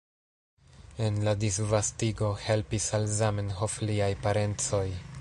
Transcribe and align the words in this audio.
En 1.07 1.19
la 1.27 1.35
disvastigo 1.43 2.31
helpis 2.47 2.91
al 3.01 3.07
Zamenhof 3.21 3.81
liaj 3.91 4.13
parencoj. 4.27 4.87